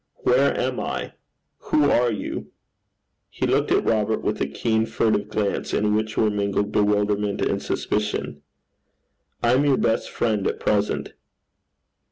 'Where 0.23 0.59
am 0.59 0.79
I? 0.79 1.13
Who 1.59 1.91
are 1.91 2.11
you?' 2.11 2.47
He 3.29 3.45
looked 3.45 3.69
at 3.71 3.85
Robert 3.85 4.23
with 4.23 4.41
a 4.41 4.47
keen, 4.47 4.87
furtive 4.87 5.29
glance, 5.29 5.75
in 5.75 5.93
which 5.93 6.17
were 6.17 6.31
mingled 6.31 6.71
bewilderment 6.71 7.39
and 7.39 7.61
suspicion. 7.61 8.41
'I 9.43 9.53
am 9.53 9.65
your 9.65 9.77
best 9.77 10.09
friend 10.09 10.47
at 10.47 10.59
present.' 10.59 11.13